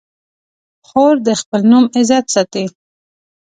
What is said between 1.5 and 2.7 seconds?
نوم عزت ساتي.